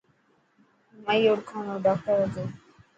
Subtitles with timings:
[1.05, 2.43] مائي اوڙکاڻ رو ڊاڪٽر هتو.